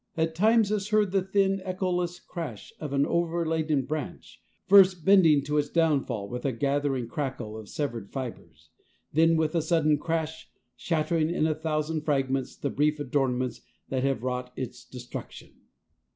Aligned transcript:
At 0.17 0.33
times 0.33 0.71
is 0.71 0.89
heard 0.89 1.11
the 1.11 1.21
thin, 1.21 1.61
echoless 1.63 2.19
crash 2.19 2.73
of 2.79 2.91
an 2.91 3.05
overladen 3.05 3.85
branch, 3.85 4.41
first 4.67 5.05
bending 5.05 5.43
to 5.43 5.59
its 5.59 5.69
downfall 5.69 6.27
with 6.27 6.43
a 6.43 6.51
gathering 6.51 7.07
crackle 7.07 7.55
of 7.55 7.69
severed 7.69 8.09
fibres, 8.11 8.69
then 9.13 9.35
with 9.37 9.53
a 9.53 9.61
sudden 9.61 9.99
crash, 9.99 10.49
shattering 10.75 11.29
in 11.29 11.45
a 11.45 11.53
thousand 11.53 12.01
fragments 12.01 12.55
the 12.55 12.71
brief 12.71 12.99
adornments 12.99 13.61
that 13.89 14.01
have 14.01 14.23
wrought 14.23 14.51
its 14.55 14.83
destruction. 14.85 15.51